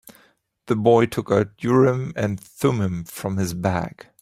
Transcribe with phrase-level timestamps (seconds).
[0.65, 4.07] The boy took out Urim and Thummim from his bag.